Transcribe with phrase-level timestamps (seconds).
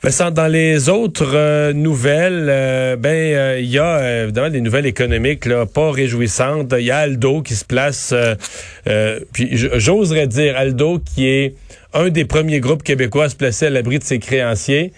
[0.00, 4.86] Vincent, dans les autres euh, nouvelles, euh, ben euh, il y a évidemment des nouvelles
[4.86, 6.72] économiques là, pas réjouissantes.
[6.78, 8.14] Il y a Aldo qui se place,
[9.32, 11.54] puis j'oserais dire Aldo qui est
[11.94, 14.92] un des premiers groupes québécois à se placer à l'abri de ses créanciers.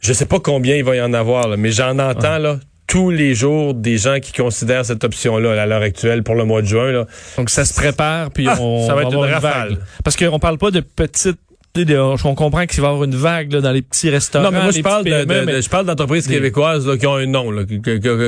[0.00, 3.34] Je sais pas combien il va y en avoir, mais j'en entends là tous les
[3.34, 6.90] jours des gens qui considèrent cette option-là à l'heure actuelle pour le mois de juin.
[6.90, 7.06] Là.
[7.38, 9.78] Donc ça se prépare, puis ah, on ça va être une, rafale.
[10.02, 11.38] Parce qu'on parle pas de petites
[11.76, 14.44] on comprend qu'il va y avoir une vague dans les petits restaurants.
[14.44, 17.52] Non, mais moi, je parle, de, je parle d'entreprises québécoises qui ont un nom,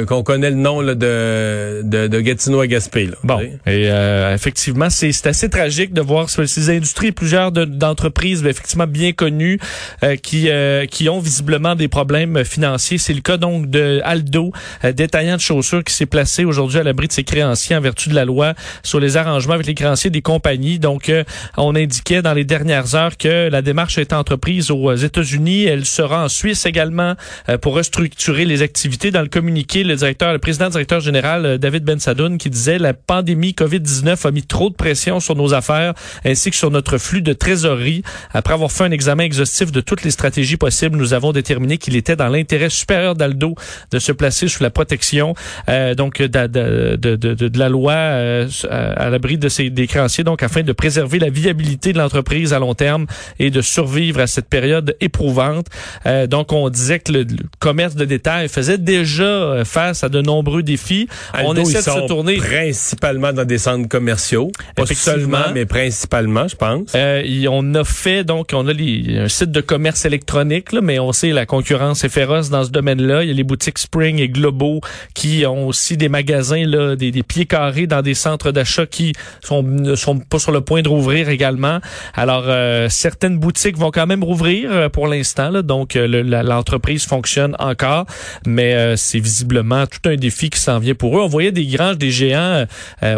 [0.06, 3.10] qu'on connaît le nom de, de, de Gatineau à Gaspé.
[3.24, 9.12] bon, et euh, effectivement, c'est assez tragique de voir ces industries, plusieurs d'entreprises effectivement bien
[9.12, 9.58] connues
[10.04, 12.98] euh, qui, euh, qui ont visiblement des problèmes financiers.
[12.98, 14.52] C'est le cas donc de Aldo,
[14.94, 18.14] détaillant de chaussures, qui s'est placé aujourd'hui à l'abri de ses créanciers en vertu de
[18.14, 18.54] la loi
[18.84, 20.78] sur les arrangements avec les créanciers des compagnies.
[20.78, 21.10] Donc,
[21.56, 25.64] on indiquait dans les dernières heures que la démarche a été entreprise aux États-Unis.
[25.64, 27.14] Elle sera en Suisse également
[27.48, 29.10] euh, pour restructurer les activités.
[29.10, 32.78] Dans le communiqué, le directeur, le président directeur général euh, David Ben Sadoun qui disait
[32.78, 36.98] la pandémie COVID-19 a mis trop de pression sur nos affaires ainsi que sur notre
[36.98, 38.02] flux de trésorerie.
[38.32, 41.96] Après avoir fait un examen exhaustif de toutes les stratégies possibles, nous avons déterminé qu'il
[41.96, 43.54] était dans l'intérêt supérieur d'Aldo
[43.90, 45.34] de se placer sous la protection
[45.68, 50.42] euh, donc de, de, de, de, la loi à l'abri de ses des créanciers donc
[50.42, 53.06] afin de préserver la viabilité de l'entreprise à long terme
[53.38, 55.66] et de survivre à cette période éprouvante.
[56.06, 57.26] Euh, donc, on disait que le,
[57.58, 61.08] commerce de détail faisait déjà euh, face à de nombreux défis.
[61.44, 66.56] on essaie de se tourner principalement dans des centres commerciaux, pas seulement, mais principalement, je
[66.56, 66.92] pense.
[66.94, 70.98] Euh, on a fait donc, on a les, un site de commerce électronique, là, mais
[70.98, 73.22] on sait la concurrence est féroce dans ce domaine-là.
[73.22, 74.80] Il y a les boutiques Spring et Globo
[75.14, 79.12] qui ont aussi des magasins là, des, des pieds carrés dans des centres d'achat qui
[79.42, 81.80] sont ne sont pas sur le point de rouvrir également.
[82.14, 87.54] Alors euh, certaines boutiques vont quand même rouvrir euh, pour l'instant, donc euh, l'entreprise fonctionne
[87.58, 88.06] encore,
[88.46, 91.20] mais euh, c'est visiblement tout un défi qui s'en vient pour eux.
[91.20, 92.64] On voyait des grands, des géants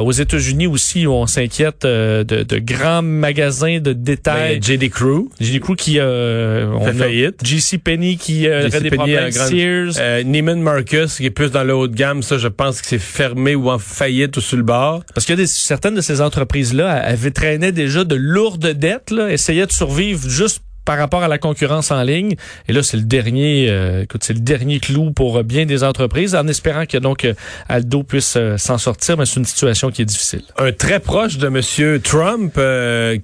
[0.01, 4.61] aux États-Unis aussi où on s'inquiète de, de, grands magasins de détail.
[4.61, 5.29] JD Crew.
[5.41, 7.47] JD Crew qui euh, fait faillite.
[7.47, 9.31] JC Penney qui euh, des problèmes.
[9.31, 10.25] Sears.
[10.25, 12.99] Neiman Marcus qui est plus dans le haut de gamme, ça je pense que c'est
[12.99, 15.03] fermé ou en faillite ou sur le bord.
[15.15, 19.73] Parce que certaines de ces entreprises-là avaient traîné déjà de lourdes dettes, là, essayaient de
[19.85, 22.35] survivre juste par rapport à la concurrence en ligne.
[22.69, 26.35] Et là, c'est le dernier, euh, écoute, c'est le dernier clou pour bien des entreprises,
[26.35, 27.35] en espérant que donc euh,
[27.69, 30.43] Aldo puisse euh, s'en sortir, mais c'est une situation qui est difficile.
[30.59, 32.59] Un très proche de Monsieur Trump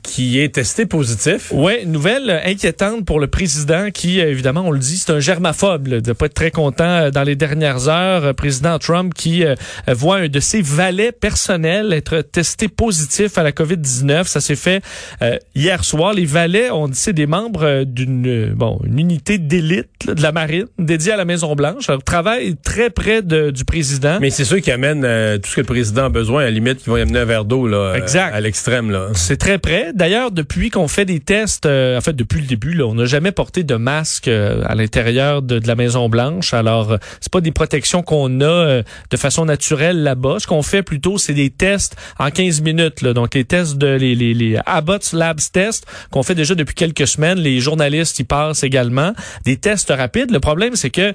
[0.02, 1.52] qui est testé positif.
[1.52, 6.00] Ouais, nouvelle inquiétante pour le président qui, évidemment, on le dit, c'est un germaphobe là,
[6.00, 8.34] de pas être très content dans les dernières heures.
[8.34, 9.44] Président Trump qui
[9.88, 14.26] voit un de ses valets personnels être testé positif à la COVID-19.
[14.26, 14.82] Ça s'est fait
[15.54, 16.12] hier soir.
[16.14, 20.22] Les valets, on dit, c'est des membres euh, d'une euh, bon une unité d'élite de
[20.22, 21.88] la marine dédiée à la Maison Blanche.
[21.88, 24.18] Alors, travaille très près de, du président.
[24.20, 26.42] Mais c'est sûr qui amène euh, tout ce que le président a besoin.
[26.42, 28.34] À la limite, qui vont y amener un verre d'eau là, exact.
[28.34, 29.08] à l'extrême là.
[29.14, 29.92] C'est très près.
[29.94, 33.32] D'ailleurs, depuis qu'on fait des tests, en fait depuis le début, là, on n'a jamais
[33.32, 36.54] porté de masque à l'intérieur de, de, la Maison Blanche.
[36.54, 40.36] Alors, c'est pas des protections qu'on a de façon naturelle là-bas.
[40.38, 43.02] Ce qu'on fait plutôt, c'est des tests en 15 minutes.
[43.02, 43.12] Là.
[43.12, 47.06] Donc, les tests de les, les, les Abbott Labs tests qu'on fait déjà depuis quelques
[47.06, 49.12] semaines les journalistes y passent également,
[49.44, 50.30] des tests rapides.
[50.30, 51.14] Le problème, c'est que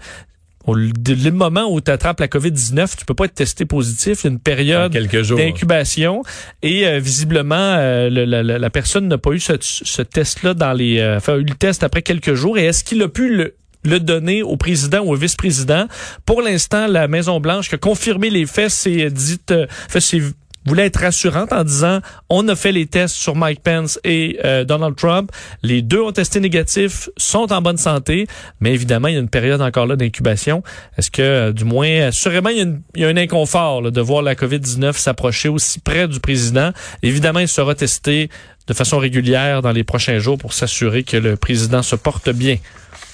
[0.74, 4.24] le moment où tu attrapes la COVID-19, tu peux pas être testé positif.
[4.24, 6.24] Il y a une période d'incubation
[6.62, 11.35] et euh, visiblement euh, la, personne n'a pas eu ce, test-là dans les, euh, enfin
[11.35, 12.58] eu le test après quelques jours.
[12.58, 15.88] Et est-ce qu'il a pu le, le donner au président ou au vice-président?
[16.25, 20.22] Pour l'instant, la Maison Blanche qui a confirmé les faits, c'est dit, fait, c'est
[20.66, 22.00] voulait être rassurante en disant
[22.30, 25.31] on a fait les tests sur Mike Pence et euh, Donald Trump.
[25.64, 28.28] Les deux ont testé négatif, sont en bonne santé,
[28.59, 30.64] mais évidemment, il y a une période encore là d'incubation.
[30.98, 34.94] Est-ce que, euh, du moins, assurément, il y a, un inconfort de voir la COVID-19
[34.94, 36.72] s'approcher aussi près du président?
[37.03, 38.30] Évidemment, il sera testé
[38.68, 42.58] de façon régulière dans les prochains jours pour s'assurer que le président se porte bien.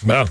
[0.03, 0.25] Bon.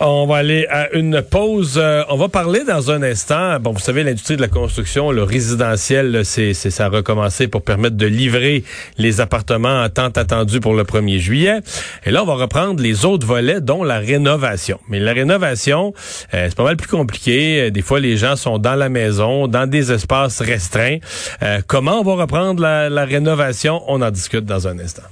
[0.00, 1.74] On va aller à une pause.
[1.76, 3.58] Euh, on va parler dans un instant.
[3.58, 7.96] Bon, vous savez, l'industrie de la construction, le résidentiel, c'est, ça a recommencé pour permettre
[7.96, 8.62] de livrer
[8.96, 11.58] les appartements tant attendus pour le 1er juillet.
[12.04, 14.78] Et là, on va reprendre les autres volets, dont la rénovation.
[14.88, 15.92] Mais la rénovation,
[16.32, 17.72] euh, c'est pas mal plus compliqué.
[17.72, 20.98] Des fois, les gens sont dans la maison, dans des espaces restreints.
[21.42, 23.82] Euh, comment on va reprendre la rénovation?
[23.88, 25.02] On en discute dans un instant.